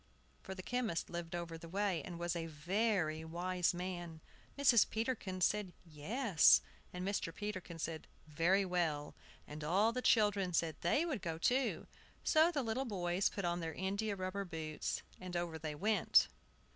(For 0.41 0.55
the 0.55 0.63
chemist 0.63 1.11
lived 1.11 1.35
over 1.35 1.59
the 1.59 1.69
way, 1.69 2.01
and 2.01 2.17
was 2.17 2.35
a 2.35 2.47
very 2.47 3.23
wise 3.23 3.71
man.) 3.71 4.19
Mrs. 4.57 4.89
Peterkin 4.89 5.41
said, 5.41 5.73
"Yes," 5.85 6.59
and 6.91 7.07
Mr. 7.07 7.31
Peterkin 7.31 7.77
said, 7.77 8.07
"Very 8.25 8.65
well," 8.65 9.13
and 9.45 9.63
all 9.63 9.91
the 9.91 10.01
children 10.01 10.53
said 10.53 10.75
they 10.81 11.05
would 11.05 11.21
go 11.21 11.37
too. 11.37 11.85
So 12.23 12.49
the 12.51 12.63
little 12.63 12.85
boys 12.85 13.29
put 13.29 13.45
on 13.45 13.59
their 13.59 13.73
india 13.75 14.15
rubber 14.15 14.43
boots, 14.43 15.03
and 15.19 15.35
over 15.37 15.59
they 15.59 15.75
went. 15.75 16.27